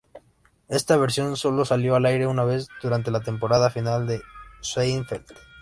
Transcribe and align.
Esta 0.67 0.97
versión 0.97 1.37
solo 1.37 1.63
salió 1.63 1.93
al 1.95 2.07
aire 2.07 2.25
una 2.25 2.43
vez, 2.43 2.69
durante 2.81 3.11
la 3.11 3.21
temporada 3.21 3.69
final 3.69 4.07
de 4.07 4.19
"Seinfeld". 4.61 5.27